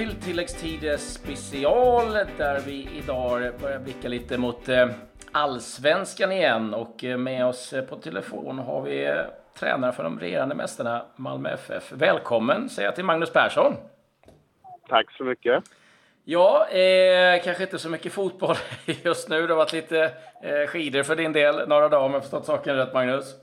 [0.00, 4.88] till tilläggstid special där vi idag börjar blicka lite mot eh,
[5.32, 9.22] allsvenskan igen och eh, med oss eh, på telefon har vi
[9.58, 11.92] tränare för de regerande mästarna Malmö FF.
[11.92, 13.74] Välkommen säger jag till Magnus Persson.
[14.88, 15.64] Tack så mycket.
[16.24, 18.56] Ja, eh, kanske inte så mycket fotboll
[19.04, 19.46] just nu.
[19.46, 20.12] Det har varit lite
[20.42, 23.34] eh, skidor för din del några dagar om jag förstått saken rätt Magnus.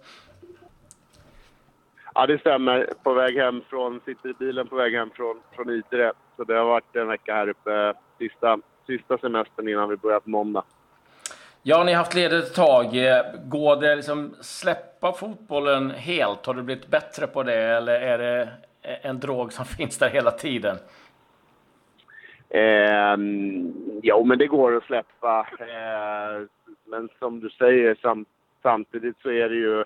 [2.20, 2.89] Ja, det stämmer.
[3.03, 6.12] På väg hem från, sitter i bilen på väg hem från, från Idre.
[6.38, 7.94] Så det har varit en vecka här uppe.
[8.17, 10.63] Sista, sista semestern innan vi börjar på måndag.
[11.63, 12.85] Ja, ni har haft ledigt ett tag.
[13.44, 16.45] Går det liksom släppa fotbollen helt?
[16.45, 18.49] Har du blivit bättre på det eller är det
[18.81, 20.77] en drog som finns där hela tiden?
[22.49, 23.17] Eh,
[24.02, 25.47] jo, men det går att släppa.
[25.59, 26.47] Eh,
[26.86, 28.25] men som du säger, sam
[28.61, 29.84] samtidigt så är det ju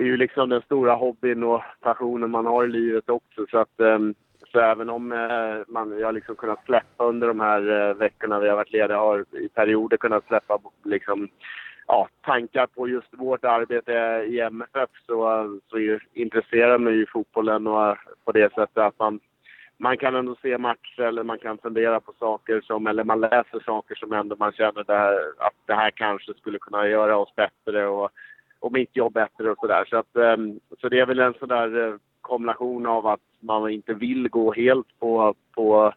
[0.00, 3.46] det är ju liksom den stora hobbyn och passionen man har i livet också.
[3.50, 4.14] Så, att, ehm,
[4.52, 8.40] så även om eh, man, jag har liksom kunnat släppa under de här eh, veckorna
[8.40, 11.28] vi har varit lediga, har i perioder kunnat släppa liksom,
[11.86, 13.92] ja, tankar på just vårt arbete
[14.28, 19.20] i MFF så, så intresserar mig ju fotbollen och på det sättet att man,
[19.76, 23.60] man kan ändå se matcher eller man kan fundera på saker som, eller man läser
[23.64, 27.34] saker som ändå man känner det här, att det här kanske skulle kunna göra oss
[27.36, 28.10] bättre och
[28.60, 29.84] och mitt jobb bättre och sådär.
[29.90, 33.70] Så, att, ehm, så det är väl en sån där eh, kombination av att man
[33.70, 35.92] inte vill gå helt på, på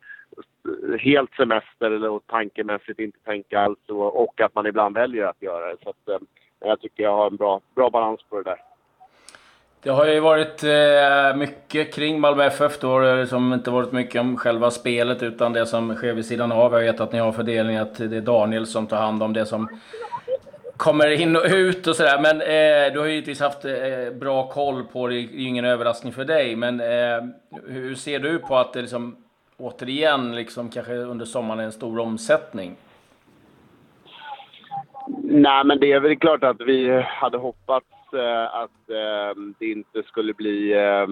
[0.68, 5.42] eh, helt semester eller tankemässigt inte tänka alls och, och att man ibland väljer att
[5.42, 5.78] göra det.
[5.84, 6.28] Så att, ehm,
[6.60, 8.60] jag tycker jag har en bra, bra balans på det där.
[9.84, 12.80] Det har ju varit eh, mycket kring Malmö FF.
[12.80, 16.26] Då har det liksom inte varit mycket om själva spelet utan det som sker vid
[16.26, 16.74] sidan av.
[16.74, 19.46] Jag vet att ni har fördelning att det är Daniel som tar hand om det
[19.46, 19.68] som
[20.84, 22.20] kommer in och ut och sådär.
[22.22, 25.14] Men eh, du har ju givetvis haft eh, bra koll på det.
[25.14, 26.56] Det är ju ingen överraskning för dig.
[26.56, 27.20] Men eh,
[27.68, 29.18] hur ser du på att det liksom
[29.58, 32.76] återigen, liksom kanske under sommaren, är en stor omsättning?
[35.24, 40.04] Nej, men det är väl klart att vi hade hoppats eh, att eh, det inte
[40.04, 41.08] skulle bli eh,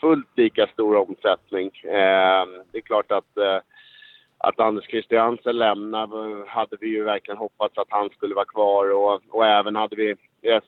[0.00, 1.70] fullt lika stor omsättning.
[1.84, 3.58] Eh, det är klart att eh,
[4.38, 9.22] att Anders Christiansen lämnar hade vi ju verkligen hoppats att han skulle vara kvar och,
[9.30, 10.14] och även hade vi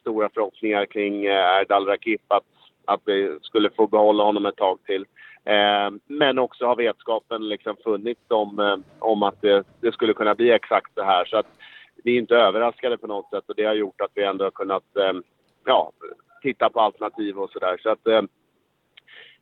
[0.01, 2.45] stora förhoppningar kring eh, Erdal Rakip att,
[2.85, 5.07] att vi skulle få behålla honom ett tag till.
[5.45, 10.35] Eh, men också har vetskapen liksom funnits om, eh, om att det, det, skulle kunna
[10.35, 11.25] bli exakt så här.
[11.25, 11.47] Så att
[12.05, 14.51] vi är inte överraskade på något sätt och det har gjort att vi ändå har
[14.51, 15.13] kunnat eh,
[15.65, 15.93] ja,
[16.43, 17.81] titta på alternativ och sådär.
[17.83, 18.23] Så att eh,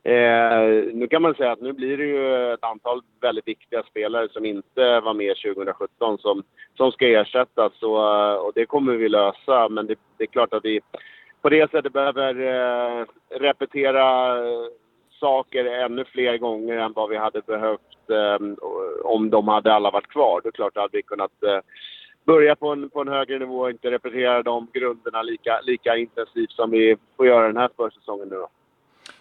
[0.08, 4.28] Eh, nu kan man säga att nu blir det ju ett antal väldigt viktiga spelare
[4.28, 6.42] som inte var med 2017 som,
[6.76, 9.69] som ska ersättas och, eh, och det kommer vi lösa.
[9.69, 10.80] Men det, det, är klart att vi
[11.42, 13.04] på det sättet behöver eh,
[13.38, 14.66] repetera eh,
[15.20, 18.46] saker ännu fler gånger än vad vi hade behövt eh,
[19.04, 20.40] om de hade alla varit kvar.
[20.42, 21.60] Det är klart att vi kunnat eh,
[22.25, 26.52] börja på en, på en högre nivå och inte repetera de grunderna lika, lika intensivt
[26.52, 28.48] som vi får göra den här försäsongen nu då.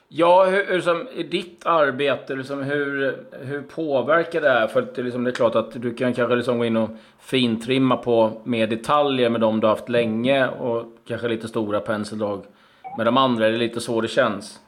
[0.09, 4.67] Ja, hur, hur som, i ditt arbete, liksom, hur, hur påverkar det här?
[4.67, 6.89] För att det, liksom, det är klart att du kan kanske liksom gå in och
[7.19, 12.43] fintrimma på mer detaljer med de du har haft länge och kanske lite stora penseldrag
[12.97, 13.47] med de andra.
[13.47, 14.59] Är det lite så det känns?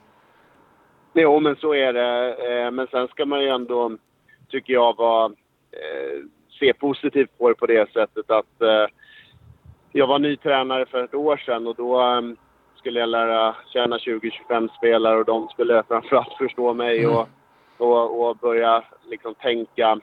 [1.14, 2.34] Jo, men så är det.
[2.34, 3.92] Eh, men sen ska man ju ändå,
[4.50, 5.26] tycker jag, vara,
[5.72, 6.24] eh,
[6.60, 8.86] se positivt på det på det sättet att eh,
[9.92, 12.02] jag var ny tränare för ett år sedan och då
[12.80, 17.16] skulle jag lära känna 20-25 spelare och de skulle framförallt förstå mig mm.
[17.16, 17.28] och,
[17.78, 20.00] och, och, börja liksom tänka,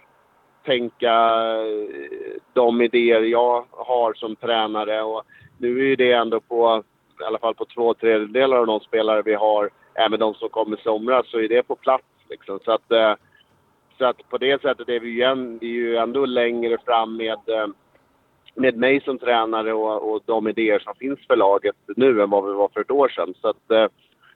[0.65, 5.03] tänka eh, de idéer jag har som tränare.
[5.03, 5.23] Och
[5.59, 6.83] nu är ju det ändå på,
[7.21, 10.77] i alla fall på två tredjedelar av de spelare vi har, även de som kommer
[10.77, 12.05] i somras, så är det på plats.
[12.29, 12.59] Liksom.
[12.65, 13.15] Så, att, eh,
[13.99, 17.17] så att på det sättet är vi ju, en, vi är ju ändå längre fram
[17.17, 17.67] med eh,
[18.57, 22.47] med mig som tränare och, och de idéer som finns för laget nu än vad
[22.47, 23.35] vi var för ett år sedan.
[23.41, 23.87] Så att, eh,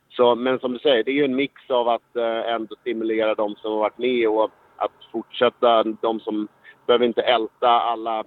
[0.08, 3.34] så, men som du säger, det är ju en mix av att eh, ändå stimulera
[3.34, 6.48] de som har varit med och att fortsätta de som
[6.86, 8.24] behöver inte älta alla,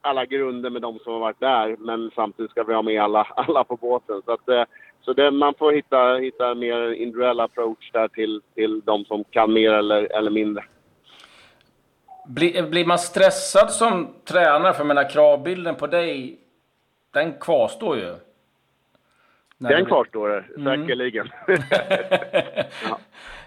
[0.00, 1.76] alla grunder med de som har varit där.
[1.78, 4.22] Men samtidigt ska vi ha med alla, alla på båten.
[4.24, 4.64] Så, att, eh,
[5.00, 9.24] så det, man får hitta, hitta en mer individuell approach där till, till de som
[9.24, 10.64] kan mer eller, eller mindre.
[12.26, 14.72] Blir, blir man stressad som tränare?
[14.72, 16.38] För jag menar, kravbilden på dig,
[17.12, 18.14] den kvarstår ju.
[19.58, 20.82] När den kvarstår, mm.
[20.82, 21.28] säkerligen.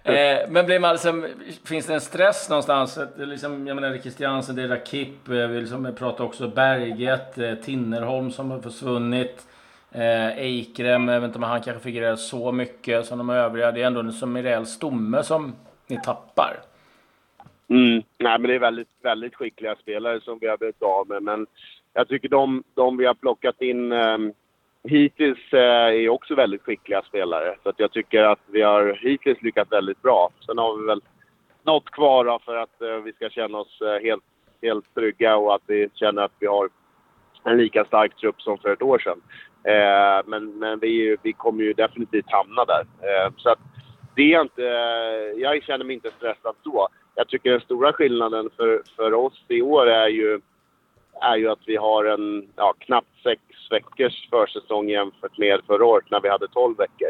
[0.03, 0.11] ja.
[0.11, 1.27] eh, men blir man liksom,
[1.65, 2.99] finns det en stress någonstans?
[3.17, 8.31] Liksom, jag menar, Christiansen, det är Rakip, eh, vi liksom pratar också Berget, eh, Tinnerholm
[8.31, 9.47] som har försvunnit.
[9.91, 13.71] Eh, Eikrem, jag vet inte om han kanske figurerar så mycket som de övriga.
[13.71, 15.55] Det är ändå som en rejäl stomme som
[15.87, 16.59] ni tappar.
[17.69, 18.03] Mm.
[18.17, 21.23] Nej, men det är väldigt, väldigt skickliga spelare som vi har blivit av med.
[21.23, 21.47] Men
[21.93, 24.33] jag tycker de, de vi har plockat in um,
[24.83, 27.55] hittills uh, är också väldigt skickliga spelare.
[27.63, 30.29] Så att jag tycker att vi har hittills lyckats väldigt bra.
[30.45, 31.01] Sen har vi väl
[31.63, 34.23] något kvar då, för att uh, vi ska känna oss uh, helt,
[34.61, 36.69] helt trygga och att vi känner att vi har
[37.43, 39.21] en lika stark trupp som för ett år sedan.
[40.25, 42.85] men men vi, vi kommer ju definitivt hamna där.
[43.37, 43.59] så att
[44.15, 44.61] det är inte...
[45.37, 49.61] jag känner mig inte stressad så jag tycker den stora skillnaden för, för oss i
[49.61, 50.41] år är ju,
[51.21, 56.11] är ju att vi har en ja, knappt sex veckors försäsong jämfört med förra året
[56.11, 57.09] när vi hade 12 veckor.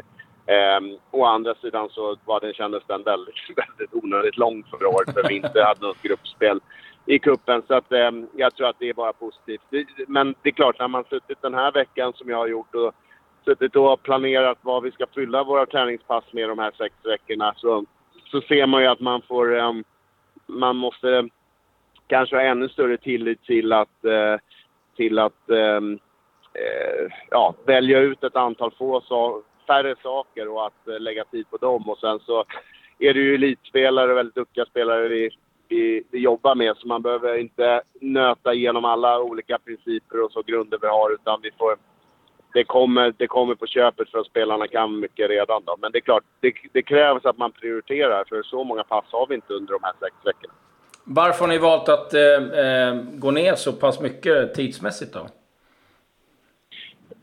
[0.77, 5.13] Um, å andra sidan så var den, kändes den väldigt, väldigt onödigt lång förra året
[5.13, 6.59] för vi inte hade något gruppspel
[7.05, 9.61] i kuppen Så att, um, jag tror att det är bara positivt.
[9.69, 12.75] Det, men det är klart, när man suttit den här veckan som jag har gjort
[12.75, 12.93] och
[13.45, 17.85] suttit och planerat vad vi ska fylla våra träningspass med de här sex veckorna så,
[18.25, 19.83] så ser man ju att man får um,
[20.53, 21.29] man måste
[22.07, 24.37] kanske ha ännu större tillit till att, eh,
[24.95, 25.99] till att ehm,
[26.53, 31.49] eh, ja, välja ut ett antal få so färre saker och att eh, lägga tid
[31.49, 31.89] på dem.
[31.89, 32.43] Och sen så
[32.99, 35.29] är det ju elitspelare, väldigt duktiga spelare vi,
[35.67, 40.41] vi, vi, jobbar med så man behöver inte nöta igenom alla olika principer och så
[40.41, 41.77] grunder vi har utan vi får
[42.53, 45.63] det kommer, det kommer på köpet för att spelarna kan mycket redan.
[45.65, 45.77] Då.
[45.79, 49.27] Men det är klart, det, det, krävs att man prioriterar för så många pass har
[49.27, 50.53] vi inte under de här sex veckorna.
[51.03, 55.27] Varför har ni valt att eh, eh, gå ner så pass mycket tidsmässigt då?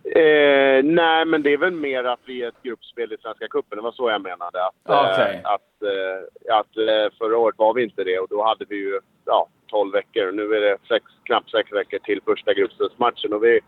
[0.04, 3.78] Eh, nej, men det är väl mer att vi är ett gruppspel i Svenska cupen.
[3.78, 4.66] Det var så jag menade.
[4.66, 5.34] Att, okay.
[5.34, 8.76] eh, att, eh, att eh, förra året var vi inte det och då hade vi
[8.76, 10.32] ju ja, 12 veckor.
[10.32, 13.32] Nu är det sex, knappt sex veckor till första gruppspelsmatchen.
[13.32, 13.60] Och vi,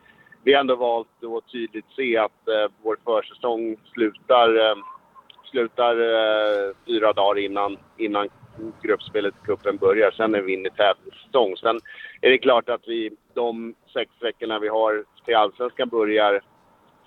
[0.45, 4.77] vi har ändå valt att tydligt se att eh, vår försäsong slutar, eh,
[5.51, 8.29] slutar eh, fyra dagar innan, innan
[8.83, 10.11] gruppspelet i cupen börjar.
[10.11, 11.57] Sen är vi inne i tävlingssäsong.
[11.57, 11.81] Sen
[12.21, 16.41] är det klart att vi de sex veckorna vi har till Allsvenskan börjar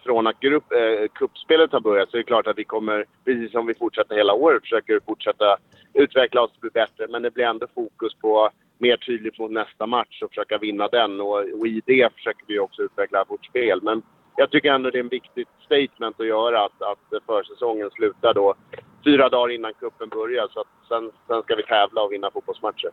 [0.04, 3.52] från att grupp, eh, kuppspelet har börjat så är det klart att vi kommer, precis
[3.52, 5.58] som vi fortsätter hela året, försöker fortsätta
[5.94, 7.08] utveckla oss och bli bättre.
[7.10, 11.22] Men det blir ändå fokus på mer tydligt mot nästa match och försöka vinna den.
[11.22, 13.80] Och, och i det försöker vi också utveckla vårt spel.
[13.84, 14.02] Men
[14.36, 18.54] jag tycker ändå det är en viktigt statement att göra att, att försäsongen slutar då
[19.06, 20.48] fyra dagar innan kuppen börjar.
[20.54, 22.90] Så att sen, sen ska vi tävla och vinna fotbollsmatcher.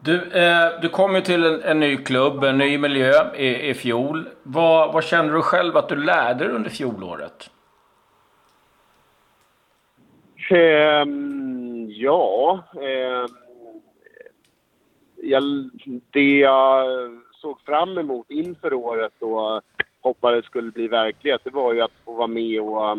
[0.00, 3.74] Du, eh, du kom ju till en, en, ny klubb, en ny miljö i, i
[3.74, 4.28] fjol.
[4.42, 7.50] Vad, vad känner du själv att du lärde dig under fjolåret?
[10.50, 13.41] Um, ja, um,
[15.22, 15.42] jag,
[16.10, 16.86] det jag
[17.32, 19.62] såg fram emot inför året och
[20.00, 22.98] hoppades skulle bli verklighet, det var ju att få vara med och,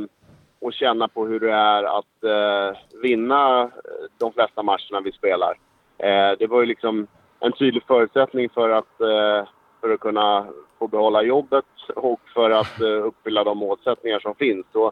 [0.59, 3.71] och känna på hur det är att eh, vinna
[4.17, 5.57] de flesta matcherna vi spelar.
[5.97, 7.07] Eh, det var ju liksom
[7.39, 9.47] en tydlig förutsättning för att, eh,
[9.81, 10.47] för att kunna
[10.79, 11.65] få behålla jobbet
[11.95, 14.65] och för att eh, uppfylla de målsättningar som finns.
[14.73, 14.91] Så,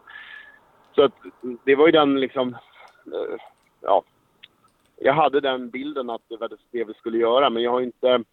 [0.94, 1.12] så att,
[1.64, 2.56] det var ju den liksom,
[3.06, 3.36] eh,
[3.80, 4.02] ja,
[5.04, 8.24] jag hade den bilden att det var det vi skulle göra, men jag har inte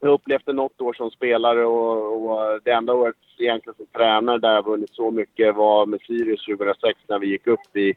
[0.00, 4.54] jag upplevt något år som spelare och, och, det enda året egentligen som tränare där
[4.54, 7.94] jag vunnit så mycket var med Sirius 2006 när vi gick upp i,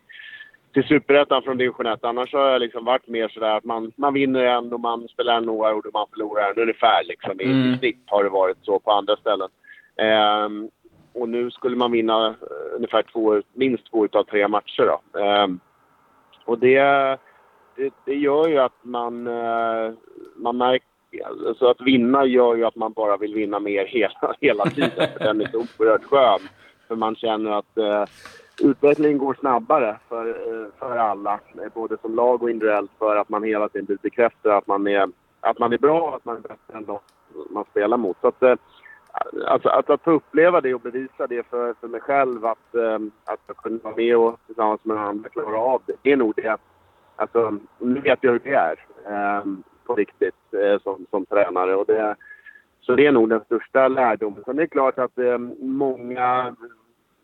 [0.74, 2.04] till Superettan från division 1.
[2.04, 5.38] Annars har jag liksom varit mer sådär att man, man vinner en och man spelar
[5.38, 7.04] en oavgjord och man förlorar en ungefär.
[7.04, 7.42] Liksom.
[7.42, 7.74] I, mm.
[7.74, 9.50] I snitt har det varit så på andra ställen.
[10.46, 10.70] Um,
[11.14, 12.36] och nu skulle man vinna uh,
[12.76, 14.84] ungefär två, minst två utav tre matcher.
[14.84, 15.20] Då.
[15.20, 15.60] Um,
[16.46, 17.18] och det
[17.76, 19.94] det, det gör ju att man, eh,
[20.36, 20.92] man märker
[21.48, 25.08] alltså att vinna gör ju att man bara vill vinna mer hela, hela tiden.
[25.18, 26.40] För den är så oerhört skön.
[26.88, 28.06] För man känner att eh,
[28.64, 31.40] utvecklingen går snabbare för, eh, för alla.
[31.74, 35.10] Både som lag och individuellt för att man hela tiden bekräftar att man är,
[35.40, 37.00] att man är bra och att man är bättre än de
[37.50, 38.18] man spelar mot.
[38.22, 38.56] Så att, eh,
[39.48, 43.00] alltså, att, att få uppleva det och bevisa det för, för mig själv att, eh,
[43.26, 45.94] att jag kunde vara med och tillsammans med andra klara av det.
[46.02, 46.58] Det är nog det
[47.22, 49.44] Alltså, nu vet jag hur det är eh,
[49.86, 51.76] på riktigt eh, som, som tränare.
[51.76, 52.16] Och det,
[52.80, 54.44] så det är nog den största lärdomen.
[54.46, 56.56] Sen är det klart att eh, många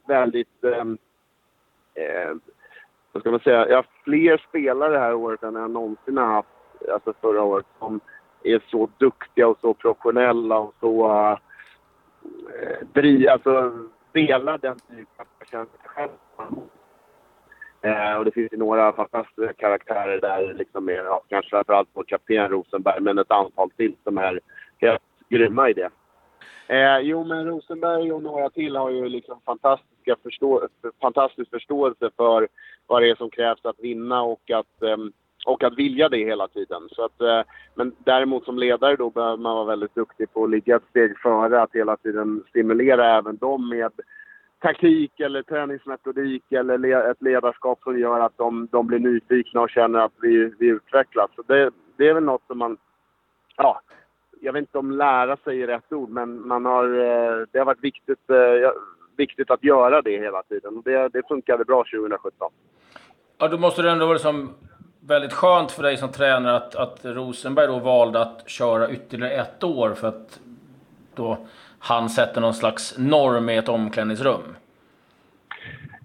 [0.08, 0.64] väldigt...
[0.64, 0.98] Ehm,
[1.94, 2.36] eh,
[3.12, 3.70] vad ska man säga?
[3.70, 6.50] Jag har fler spelare det här året än jag någonsin har haft,
[6.94, 8.00] alltså förra året, som
[8.44, 11.12] är så duktiga och så professionella och så...
[12.62, 13.74] Eh, dri, alltså,
[14.12, 16.10] delar den typen av känsla själv
[17.82, 22.04] Eh, och det finns ju några fantastiska karaktärer där, liksom med, ja, kanske framförallt vår
[22.04, 24.40] kapten Rosenberg, men ett antal till som är
[24.78, 25.90] helt grymma i det.
[26.68, 30.68] Eh, jo, men Rosenberg och några till har ju liksom fantastiska förstå
[31.02, 32.48] fantastisk förståelse för
[32.88, 34.98] vad det är som krävs att vinna och att, eh,
[35.46, 36.82] och att vilja det hela tiden.
[36.92, 37.42] Så att, eh,
[37.76, 41.20] men däremot som ledare då behöver man vara väldigt duktig på att ligga ett steg
[41.20, 43.92] före, att hela tiden stimulera även dem med
[44.60, 50.00] taktik eller träningsmetodik eller ett ledarskap som gör att de, de blir nyfikna och känner
[50.00, 51.30] att vi, vi utvecklas.
[51.36, 52.78] Så det, det är väl något som man...
[53.58, 53.82] Ja,
[54.42, 57.66] jag vet inte om lära sig är rätt ord, men man har, eh, det har
[57.66, 58.72] varit viktigt, eh,
[59.18, 60.78] viktigt att göra det hela tiden.
[60.78, 62.52] Och det, det funkade bra 2017.
[63.38, 64.50] Ja, då måste det ändå vara som
[65.00, 69.64] väldigt skönt för dig som tränare att, att Rosenberg då valde att köra ytterligare ett
[69.64, 70.40] år för att
[71.16, 71.38] då
[71.80, 74.56] han sätter någon slags norm i ett omklädningsrum.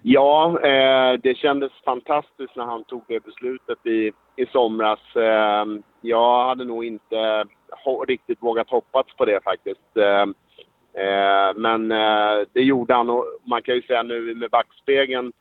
[0.01, 5.15] Ja, eh, det kändes fantastiskt när han tog det beslutet i, i somras.
[5.15, 5.65] Eh,
[6.01, 7.45] jag hade nog inte
[7.85, 9.97] ho riktigt vågat hoppas på det faktiskt.
[9.97, 10.21] Eh,
[11.03, 15.33] eh men eh, det gjorde han och man kan ju säga nu med backspegeln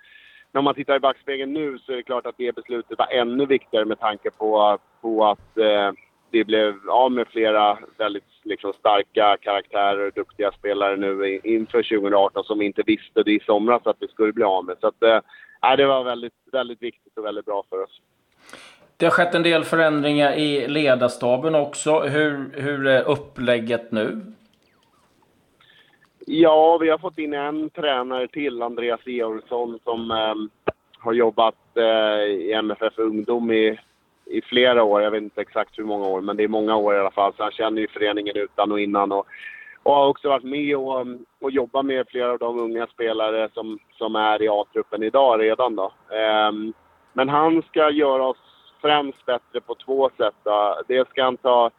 [0.52, 3.46] när man tittar i backspegeln nu så är det klart att det beslutet var ännu
[3.46, 5.92] viktigare med tanke på, på att eh,
[6.32, 12.44] det blev av med flera väldigt liksom, starka karaktärer och duktiga spelare nu inför 2018
[12.44, 14.76] som vi inte visste det i somras att vi skulle bli av med.
[14.80, 18.00] Så att, eh, det var väldigt, väldigt viktigt och väldigt bra för oss.
[18.96, 22.00] Det har skett en del förändringar i ledarstaben också.
[22.00, 24.20] Hur, hur är upplägget nu?
[26.26, 30.34] Ja, vi har fått in en tränare till, Andreas Georgsson, som eh,
[30.98, 33.78] har jobbat eh, i MFF Ungdom i,
[34.26, 35.02] i flera år.
[35.02, 37.32] Jag vet inte exakt hur många år, men det är många år i alla fall.
[37.36, 39.12] Så han känner ju föreningen utan och innan.
[39.12, 39.26] Och,
[39.82, 41.06] och har också varit med och,
[41.40, 45.76] och jobbat med flera av de unga spelare som, som är i A-truppen idag redan.
[45.76, 45.92] Då.
[46.48, 46.72] Um,
[47.12, 48.38] men han ska göra oss
[48.80, 50.34] främst bättre på två sätt.
[50.42, 50.82] Då.
[50.88, 51.70] Dels ska han ta,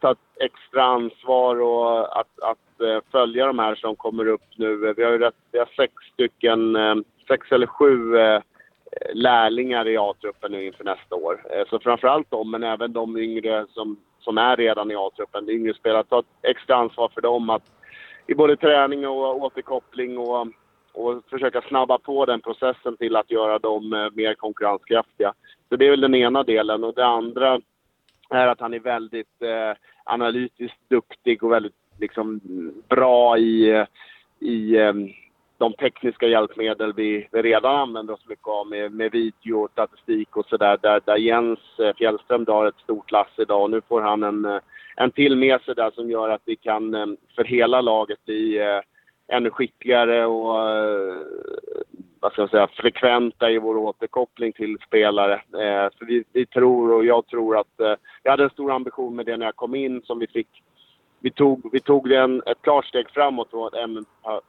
[0.00, 4.94] ta extra ansvar och att, att eh, följa de här som kommer upp nu.
[4.96, 6.94] Vi har ju rätt, vi har sex stycken, eh,
[7.28, 8.42] sex eller sju eh,
[9.12, 11.46] lärlingar i A-truppen nu inför nästa år.
[11.50, 15.74] Eh, så framförallt de, men även de yngre som, som är redan i A-truppen, yngre
[15.74, 17.62] spelare, ta ett extra ansvar för dem att
[18.26, 20.46] i både träning och återkoppling och,
[20.92, 25.32] och försöka snabba på den processen till att göra dem eh, mer konkurrenskraftiga.
[25.68, 26.84] Så det är väl den ena delen.
[26.84, 27.60] Och det andra
[28.30, 32.40] är att han är väldigt eh, analytiskt duktig och väldigt liksom
[32.88, 33.86] bra i, eh,
[34.40, 34.76] i
[35.60, 40.46] de tekniska hjälpmedel vi, vi redan använder oss mycket av med, med video, statistik och
[40.46, 40.78] sådär.
[40.82, 44.44] Där, där Jens eh, Fjällström drar ett stort lass idag och nu får han en,
[44.44, 44.60] eh,
[44.96, 48.60] en till med sig där som gör att vi kan eh, för hela laget bli
[49.28, 50.54] ännu skickligare och
[52.20, 55.42] vad ska jag säga, frekventa i vår återkoppling till spelare.
[55.98, 59.36] för vi, vi tror och jag tror att jag hade en stor ambition med det
[59.36, 60.62] när jag kom in som vi fick
[61.20, 64.00] vi tog, vi tog en, ett klart steg framåt från vad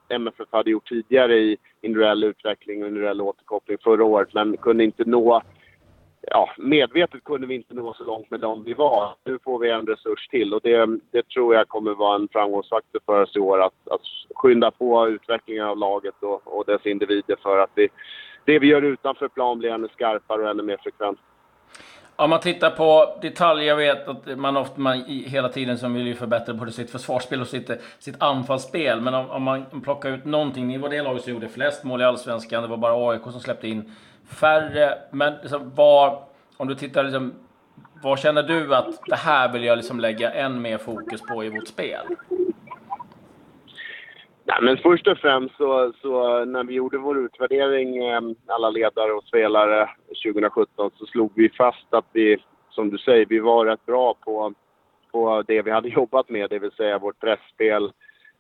[0.10, 5.04] MFF hade gjort tidigare i individuell utveckling och individuell återkoppling förra året, men kunde inte
[5.06, 5.42] nå
[6.22, 9.16] ja, medvetet kunde vi inte nå så långt med dem vi var.
[9.26, 13.00] Nu får vi en resurs till och det, det tror jag kommer vara en framgångsfaktor
[13.06, 14.02] för oss i år att, att
[14.36, 17.90] skynda på utvecklingen av laget och, och dess individer för att vi,
[18.46, 21.20] det vi gör utanför plan blir ännu skarpare och ännu mer frekvent.
[22.22, 26.16] Om man tittar på detaljer, jag vet att man ofta man hela tiden som vill
[26.16, 29.02] förbättra både sitt försvarsspel och sitt, sitt anfallsspel.
[29.02, 32.02] Men om, om, man plockar ut någonting, ni var det laget som gjorde flest mål
[32.02, 33.96] i Allsvenskan, det var bara AIK som släppte in
[34.28, 34.98] färre.
[35.12, 36.24] Men liksom, var,
[36.58, 37.34] om du tittar, liksom,
[38.04, 41.50] vad känner du att det här vill jag liksom lägga än mer fokus på i
[41.50, 42.06] vårt spel?
[44.44, 49.12] Nej, men först och främst så, så, när vi gjorde vår utvärdering, ehm, alla ledare
[49.12, 49.90] och spelare
[50.24, 52.38] 2017, så slog vi fast att vi,
[52.70, 54.54] som du säger, vi var rätt bra på,
[55.12, 57.92] på det vi hade jobbat med, det vill säga vårt pressspel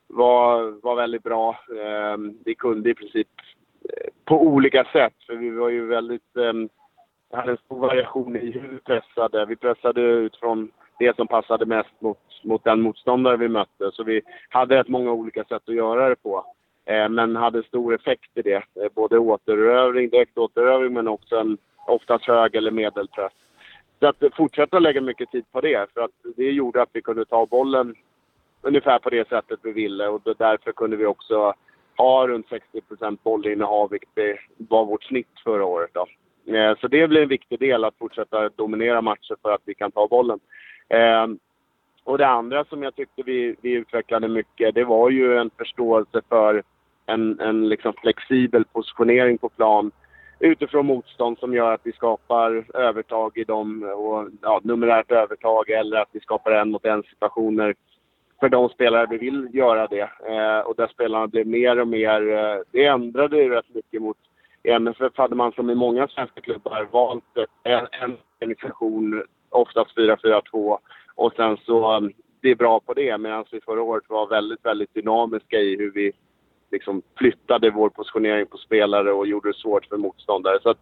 [0.07, 1.59] var, var väldigt bra.
[1.83, 3.27] Ehm, vi kunde i princip
[3.89, 6.69] eh, på olika sätt, för vi var ju väldigt, ehm,
[7.33, 9.45] hade en stor variation i hur vi pressade.
[9.45, 13.91] Vi pressade utifrån det som passade mest mot mot den motståndare vi mötte.
[13.93, 16.45] Så vi hade rätt många olika sätt att göra det på.
[16.85, 18.55] Eh, men hade stor effekt i det.
[18.55, 23.33] Eh, både återövring, direkt återövring men också en oftast hög eller medelpress.
[23.99, 25.93] Så att eh, fortsätta lägga mycket tid på det.
[25.93, 27.95] För att det gjorde att vi kunde ta bollen
[28.61, 30.07] ungefär på det sättet vi ville.
[30.07, 31.53] Och därför kunde vi också
[31.97, 32.81] ha runt 60
[33.23, 35.91] bollinnehav, vilket var vårt snitt förra året.
[35.93, 36.05] Då.
[36.55, 39.91] Eh, så det blir en viktig del, att fortsätta dominera matcher för att vi kan
[39.91, 40.39] ta bollen.
[40.91, 41.39] Ehm,
[42.03, 46.21] och det andra som jag tyckte vi, vi utvecklade mycket, det var ju en förståelse
[46.29, 46.63] för
[47.05, 49.91] en, en liksom flexibel positionering på plan
[50.39, 55.97] utifrån motstånd som gör att vi skapar övertag i dem, och, ja, numerärt övertag eller
[55.97, 57.75] att vi skapar en mot en situationer
[58.39, 60.09] för de spelare vi vill göra det.
[60.29, 62.31] Eh, och där spelarna blev mer och mer...
[62.37, 64.17] Eh, det ändrade ju rätt mycket mot
[64.63, 67.23] i MFF hade man som i många svenska klubbar valt
[67.63, 70.77] en, en organisation, oftast 4-4-2
[71.15, 74.65] och sen så um, det är bra på det medan vi förra året var väldigt,
[74.65, 76.11] väldigt dynamiska i hur vi
[76.71, 80.59] liksom flyttade vår positionering på spelare och gjorde det svårt för motståndare.
[80.63, 80.77] Så att,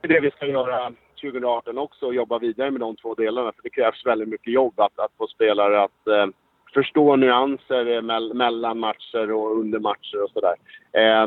[0.00, 3.52] det är det vi ska göra 2018 också och jobba vidare med de två delarna.
[3.52, 6.26] För det krävs väldigt mycket jobb att, att få spelare att eh,
[6.74, 10.54] förstå nyanser eh, mell mellan matcher och under matcher och sådär.
[10.92, 11.26] Eh,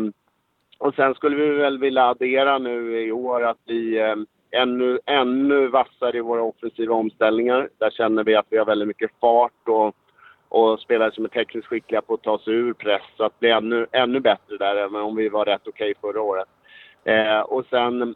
[0.77, 4.15] och sen skulle vi väl vilja addera nu i år att vi eh,
[4.51, 7.69] ännu, ännu vassare i våra offensiva omställningar.
[7.77, 9.95] Där känner vi att vi har väldigt mycket fart och,
[10.49, 13.01] och spelare som är tekniskt skickliga på att ta sig ur press.
[13.17, 16.21] Så att bli ännu, ännu bättre där, även om vi var rätt okej okay förra
[16.21, 16.47] året.
[17.03, 18.15] Eh, och sen,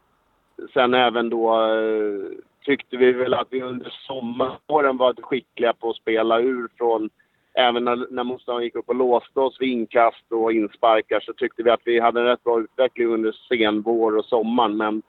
[0.73, 5.95] sen även då eh, tyckte vi väl att vi under sommaren var skickliga på att
[5.95, 7.09] spela ur från
[7.55, 11.63] Även när, när motståndaren gick upp och låste oss vid inkast och insparkar så tyckte
[11.63, 14.77] vi att vi hade en rätt bra utveckling under senvår och sommaren.
[14.77, 15.01] Men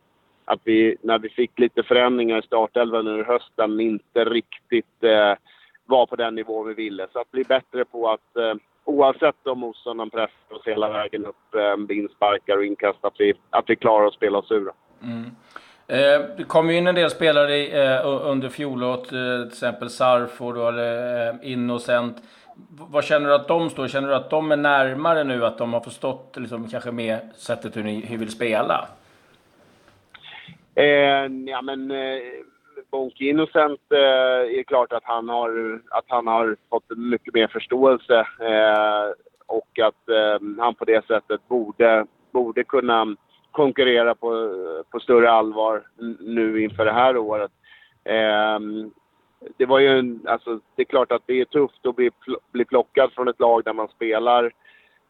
[0.44, 5.34] att vi, när vi fick lite förändringar i startelvan under hösten, inte riktigt eh,
[5.86, 7.06] var på den nivå vi ville.
[7.12, 11.54] Så att bli bättre på att, eh, oavsett om motståndaren pressar oss hela vägen upp
[11.54, 14.70] eh, med insparkar och inkast, att vi, att vi klarar att spela oss ur.
[15.02, 15.24] Mm.
[15.86, 20.44] Eh, det kom ju in en del spelare eh, under fjolåret, eh, till exempel Sarfo,
[20.44, 22.22] och eh, Innocent.
[22.70, 23.88] Vad känner du att de står?
[23.88, 27.76] Känner du att de är närmare nu, att de har förstått liksom, kanske mer sättet
[27.76, 28.88] hur ni vill spela?
[30.74, 32.20] Eh, ja, men eh,
[32.90, 38.18] Bonke Innocent eh, är klart att han, har, att han har fått mycket mer förståelse
[38.40, 39.12] eh,
[39.46, 43.16] och att eh, han på det sättet borde, borde kunna
[43.50, 44.54] konkurrera på,
[44.90, 45.82] på större allvar
[46.20, 47.50] nu inför det här året.
[48.04, 48.58] Eh,
[49.56, 52.10] det var ju en, alltså, det är klart att det är tufft att bli,
[52.52, 54.52] bli plockad från ett lag där man spelar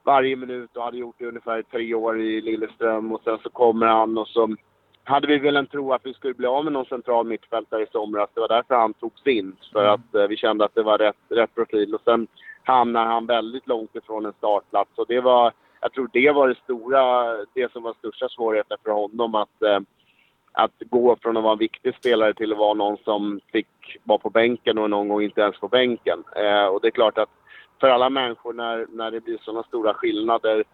[0.05, 3.87] varje minut och hade gjort det ungefär tre år i Lilleström och sen så kommer
[3.87, 4.57] han och så
[5.05, 7.87] hade vi väl en tro att vi skulle bli av med någon central mittfältare i
[7.93, 8.31] somras.
[8.35, 9.57] Det var därför han togs in.
[9.73, 9.93] För mm.
[9.93, 11.95] att eh, vi kände att det var rätt, rätt profil.
[11.95, 12.27] Och sen
[12.63, 14.91] hamnar han väldigt långt ifrån en startplats.
[14.99, 18.91] Och det var, jag tror det var det stora, det som var största svårigheten för
[18.91, 19.35] honom.
[19.35, 19.81] Att, eh,
[20.53, 24.19] att gå från att vara en viktig spelare till att vara någon som fick vara
[24.19, 26.25] på bänken och någon gång inte ens på bänken.
[26.37, 27.31] Eh, och det är klart att
[27.81, 30.65] för alla människor när, när det blir sådana stora skillnader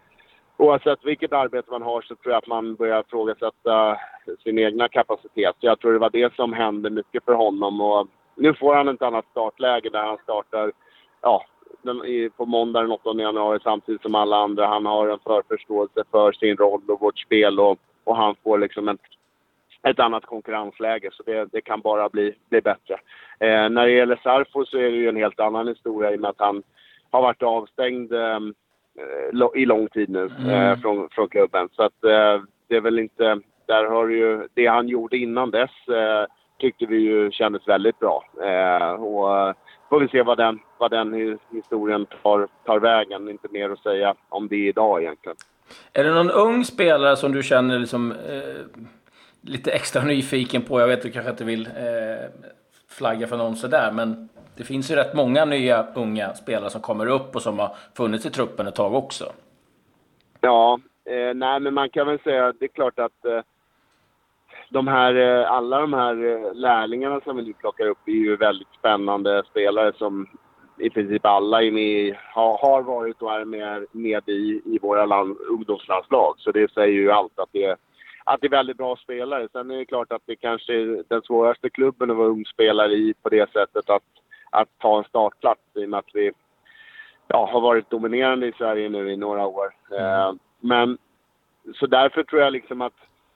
[0.61, 3.97] oavsett vilket arbete man har så tror jag att man börjar ifrågasätta eh,
[4.43, 5.55] sin egna kapacitet.
[5.59, 7.81] Jag tror det var det som hände mycket för honom.
[7.81, 10.71] Och nu får han ett annat startläge där han startar
[11.21, 11.45] ja,
[12.37, 14.67] på måndag den 8 januari samtidigt som alla andra.
[14.67, 18.89] Han har en förförståelse för sin roll och vårt spel och, och han får liksom
[18.89, 19.01] ett,
[19.87, 21.09] ett annat konkurrensläge.
[21.11, 22.93] Så det, det kan bara bli, bli bättre.
[23.39, 26.21] Eh, när det gäller Sarfo så är det ju en helt annan historia i och
[26.21, 26.63] med att han
[27.11, 28.39] har varit avstängd eh,
[29.55, 30.49] i lång tid nu mm.
[30.49, 31.69] eh, från, från klubben.
[31.71, 33.39] Så att eh, det är väl inte...
[33.65, 34.47] Där har ju...
[34.53, 36.25] Det han gjorde innan dess eh,
[36.59, 38.23] tyckte vi ju kändes väldigt bra.
[38.43, 39.55] Eh, och
[39.89, 43.29] får vi se vad den, vad den historien tar, tar vägen.
[43.29, 45.37] Inte mer att säga om det idag egentligen.
[45.93, 48.81] Är det någon ung spelare som du känner liksom, eh,
[49.41, 50.79] lite extra nyfiken på?
[50.79, 52.29] Jag vet att du kanske inte vill eh,
[52.89, 57.07] flagga för någon sådär, men det finns ju rätt många nya unga spelare som kommer
[57.07, 59.25] upp och som har funnits i truppen ett tag också.
[60.41, 63.41] Ja, eh, nej men man kan väl säga att det är klart att eh,
[64.69, 68.35] de här, eh, alla de här eh, lärlingarna som vi nu plockar upp är ju
[68.35, 70.27] väldigt spännande spelare som
[70.77, 75.05] i princip alla är med, ha, har varit och är med, med i, i våra
[75.05, 76.35] land, ungdomslandslag.
[76.37, 77.75] Så det säger ju allt att det,
[78.23, 79.47] att det är väldigt bra spelare.
[79.51, 82.93] Sen är det klart att det kanske är den svåraste klubben att vara ung spelare
[82.93, 84.03] i på det sättet att
[84.51, 86.31] att ta en startplats i och med att vi
[87.27, 89.75] ja, har varit dominerande i Sverige nu i några år.
[89.91, 90.03] Mm.
[90.03, 90.97] Eh, men
[91.75, 92.93] så därför tror jag liksom att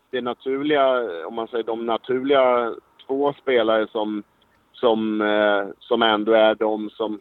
[0.09, 2.73] det naturliga, om man säger de naturliga
[3.07, 4.23] två spelare som,
[4.73, 7.19] som, eh, som ändå är de som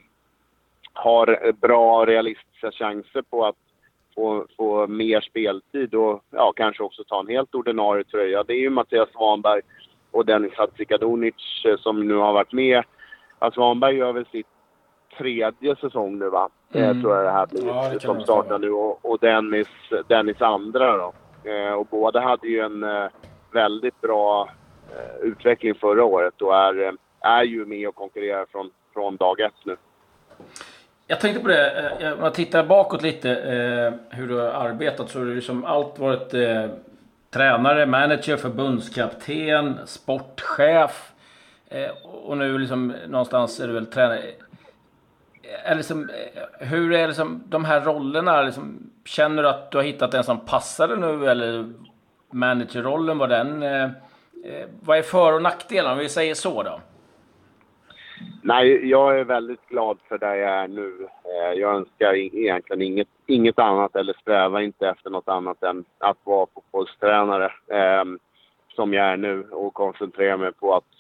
[0.93, 3.57] har bra realistiska chanser på att
[4.15, 8.43] få, få mer speltid och ja, kanske också ta en helt ordinarie tröja.
[8.43, 9.61] Det är ju Mattias Svanberg
[10.11, 12.83] och Dennis Hadzikadunic eh, som nu har varit med
[13.45, 14.47] Alltså Svanberg gör väl sitt
[15.19, 16.49] tredje säsong nu va?
[16.73, 17.03] Mm.
[17.03, 17.67] tror jag det här blir.
[17.67, 18.71] Ja, det som startar nu.
[18.71, 19.69] Och, och Dennis,
[20.09, 21.13] Dennis andra då.
[21.51, 23.07] Eh, och båda hade ju en eh,
[23.53, 24.49] väldigt bra
[24.91, 29.41] eh, utveckling förra året och är, eh, är ju med och konkurrerar från, från dag
[29.41, 29.77] ett nu.
[31.07, 35.11] Jag tänkte på det, eh, om jag tittar bakåt lite eh, hur du har arbetat
[35.11, 36.67] så har du liksom allt varit eh,
[37.31, 41.14] tränare, manager, förbundskapten, sportchef.
[41.75, 44.19] Eh, och nu liksom någonstans är du väl tränare.
[44.19, 48.43] Eh, är liksom, eh, hur är liksom de här rollerna?
[48.43, 51.73] Liksom, känner du att du har hittat en som passar dig nu, eller
[52.31, 53.63] managerrollen, var den...
[53.63, 53.85] Eh,
[54.45, 56.81] eh, vad är för och nackdelar, om vi säger så då?
[58.43, 61.09] Nej, jag är väldigt glad för där jag är nu.
[61.25, 66.19] Eh, jag önskar egentligen inget, inget annat eller strävar inte efter något annat än att
[66.25, 68.05] vara fotbollstränare eh,
[68.75, 70.94] som jag är nu och koncentrera mig på att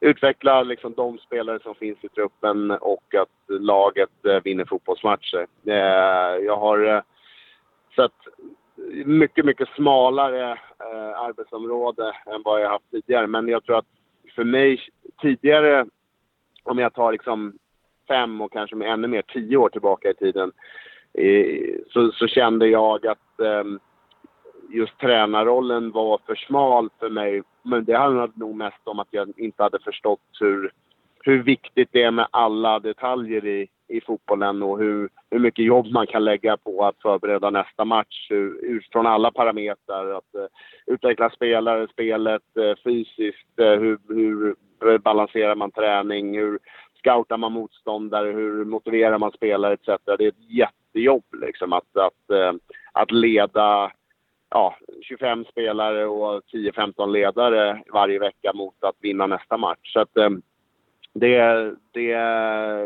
[0.00, 5.46] utveckla liksom de spelare som finns i truppen och att laget eh, vinner fotbollsmatcher.
[5.66, 7.02] Eh, jag har eh,
[7.96, 8.12] sett
[9.04, 10.58] mycket, mycket smalare
[11.16, 13.26] arbetsområde än vad jag haft tidigare.
[13.26, 13.86] Men jag tror att
[14.34, 14.80] för mig
[15.22, 15.86] tidigare
[16.62, 17.58] om jag tar liksom
[18.08, 20.52] fem och kanske ännu mer tio år tillbaka i tiden
[21.88, 23.80] så, så kände jag att um,
[24.76, 27.42] just tränarrollen var för smal för mig.
[27.62, 30.72] Men det handlade nog mest om att jag inte hade förstått hur,
[31.20, 35.86] hur viktigt det är med alla detaljer i, i fotbollen och hur, hur mycket jobb
[35.92, 38.30] man kan lägga på att förbereda nästa match
[38.62, 40.10] utifrån alla parametrar.
[40.10, 40.46] Att uh,
[40.86, 44.54] utveckla spelare, spelet uh, fysiskt, uh, hur, hur
[44.98, 46.38] balanserar man träning?
[46.38, 46.58] Hur
[46.98, 48.32] scoutar man motståndare?
[48.32, 49.86] Hur motiverar man spelare etc.
[50.04, 52.30] Det är ett jättejobb liksom att, att,
[52.92, 53.92] att leda
[54.50, 59.92] ja, 25 spelare och 10-15 ledare varje vecka mot att vinna nästa match.
[59.92, 60.30] Så att, eh,
[61.12, 61.38] det,
[61.92, 62.18] det,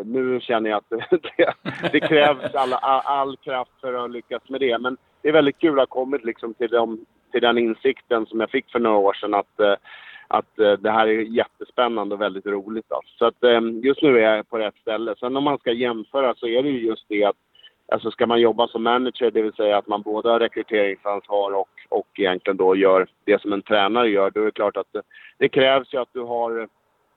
[0.07, 0.91] nu känner jag att
[1.37, 1.55] det,
[1.93, 2.73] det krävs all,
[3.05, 4.79] all, kraft för att lyckas med det.
[4.79, 8.41] Men det är väldigt kul att ha kommit liksom till, de, till den insikten som
[8.41, 9.75] jag fick för några år sedan att eh,
[10.33, 12.93] att eh, det här är jättespännande och väldigt roligt.
[12.93, 13.13] Alltså.
[13.19, 15.15] Så att, just nu är jag på rätt ställe.
[15.21, 17.37] Sen om man ska jämföra så är det ju just det att
[17.91, 21.69] alltså ska man jobba som manager, det vill säga att man både har rekryteringsansvar och,
[21.89, 25.03] och egentligen då gör det som en tränare gör, då är det klart att det,
[25.39, 26.69] det krävs ju att du har,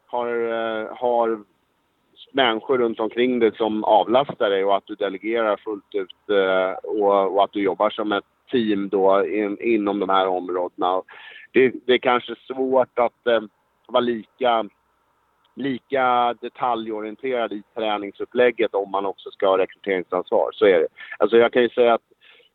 [0.07, 1.43] har, eh, har
[2.31, 7.35] människor runt omkring dig som avlastar dig och att du delegerar fullt ut eh, och,
[7.35, 11.01] och att du jobbar som ett team då in, inom de här områdena.
[11.51, 13.41] Det, det är kanske svårt att eh,
[13.87, 14.65] vara lika,
[15.55, 20.49] lika detaljorienterad i träningsupplägget om man också ska ha rekryteringsansvar.
[20.53, 20.87] Så är det.
[21.17, 22.01] Alltså jag kan ju säga att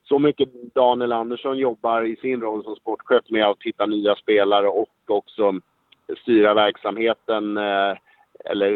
[0.05, 4.69] så mycket Daniel Andersson jobbar i sin roll som sportchef med att hitta nya spelare
[4.69, 5.61] och också
[6.23, 7.97] styra verksamheten eh,
[8.45, 8.73] eller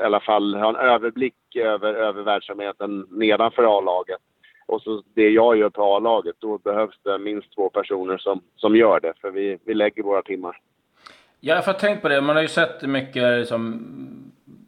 [0.00, 4.20] i alla fall ha en överblick över, över verksamheten nedanför A-laget
[4.66, 8.76] och så det jag gör på A-laget, då behövs det minst två personer som, som
[8.76, 9.12] gör det.
[9.20, 10.60] För vi, vi lägger våra timmar.
[11.46, 12.20] Ja, jag har tänkt på det.
[12.20, 13.86] Man har ju sett mycket, liksom,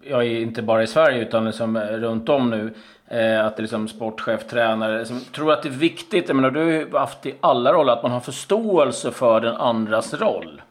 [0.02, 2.74] ja, inte bara i Sverige utan liksom eh, runt om nu.
[3.08, 4.98] Eh, att det är liksom sportchef, tränare.
[4.98, 7.92] Liksom, tror att det är viktigt, jag menar, du har ju haft i alla roller,
[7.92, 10.62] att man har förståelse för den andras roll.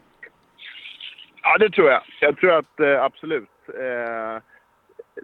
[1.42, 2.02] Ja, det tror jag.
[2.20, 3.50] Jag tror att eh, absolut.
[3.68, 4.42] Eh,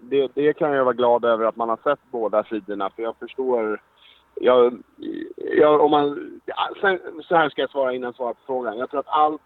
[0.02, 2.90] det, det, kan jag vara glad över att man har sett båda sidorna.
[2.90, 3.80] För jag förstår
[4.34, 4.82] jag,
[5.36, 6.40] jag, om man,
[6.80, 8.78] sen, så här ska jag svara innan jag svarar på frågan.
[8.78, 9.42] Jag tror att allt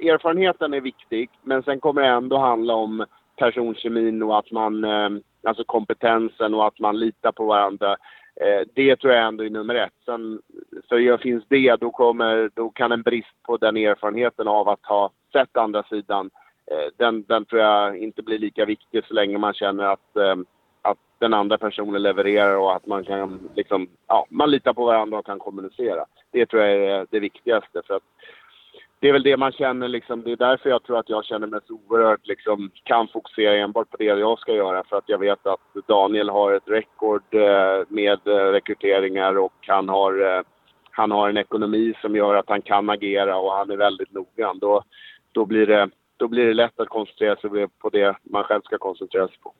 [0.00, 3.04] erfarenheten är viktig, men sen kommer det ändå handla om
[3.36, 5.10] personkemin och att man, eh,
[5.42, 7.96] alltså kompetensen och att man litar på varandra.
[8.40, 9.92] Eh, det tror jag ändå är nummer ett.
[10.04, 10.40] Sen,
[10.88, 15.10] för finns det, då, kommer, då kan en brist på den erfarenheten av att ha
[15.32, 16.30] sett andra sidan,
[16.70, 20.36] eh, den, den tror jag inte blir lika viktig så länge man känner att eh,
[21.18, 25.26] den andra personen levererar och att man kan liksom, ja, man litar på varandra och
[25.26, 26.04] kan kommunicera.
[26.30, 27.82] Det tror jag är det viktigaste.
[27.86, 28.02] För att
[29.00, 31.46] det är väl det man känner liksom, det är därför jag tror att jag känner
[31.46, 34.84] mig så oerhört liksom, kan fokusera enbart på det jag ska göra.
[34.84, 39.88] För att jag vet att Daniel har ett rekord eh, med eh, rekryteringar och han
[39.88, 40.42] har, eh,
[40.90, 44.58] han har en ekonomi som gör att han kan agera och han är väldigt noggrann.
[44.58, 44.82] Då,
[45.32, 48.78] då, blir det, då blir det lätt att koncentrera sig på det man själv ska
[48.78, 49.54] koncentrera sig på.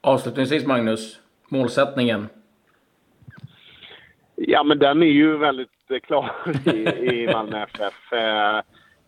[0.00, 2.28] Avslutningsvis Magnus, målsättningen?
[4.36, 6.30] Ja, men den är ju väldigt klar
[6.66, 6.78] i,
[7.14, 8.12] i Malmö FF.
[8.12, 8.60] Eh,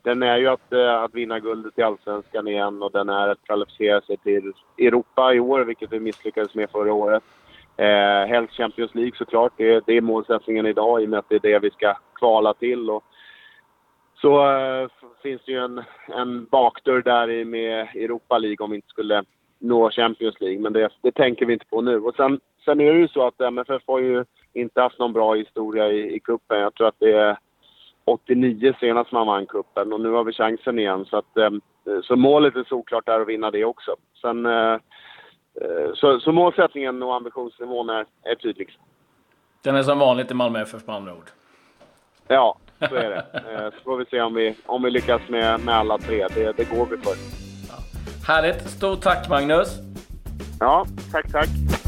[0.03, 3.45] den är ju att, eh, att vinna guldet i Allsvenskan igen och den är att
[3.47, 7.23] kvalificera sig till Europa i år, vilket vi misslyckades med förra året.
[7.77, 9.53] Eh, helst Champions League såklart.
[9.57, 12.55] Det, det är målsättningen idag i och med att det är det vi ska kvala
[12.55, 12.91] till.
[12.91, 13.05] Och
[14.21, 14.89] så eh,
[15.23, 19.25] finns det ju en, en bakdörr där med Europa League om vi inte skulle
[19.59, 22.01] nå Champions League, men det, det, tänker vi inte på nu.
[22.01, 25.35] Och sen, sen är det ju så att MFF har ju inte haft någon bra
[25.35, 26.59] historia i, i kuppen.
[26.59, 27.39] Jag tror att det är
[28.05, 31.05] 89 senast man vann kuppen och nu har vi chansen igen.
[31.05, 31.51] Så, att, eh,
[32.03, 33.97] så målet är såklart är att vinna det också.
[34.21, 34.73] Sen, eh,
[35.55, 38.79] eh, så, så målsättningen och ambitionsnivån är, är tydlig.
[39.63, 41.31] Den är som vanligt i Malmö FF med andra ord?
[42.29, 42.59] Ja,
[42.89, 43.25] så är det.
[43.75, 46.27] Så får vi se om vi, om vi lyckas med, med alla tre.
[46.35, 47.15] Det, det går vi för.
[48.27, 48.71] Härligt.
[48.71, 49.79] Stort tack Magnus.
[50.61, 51.80] Ja, tack tack.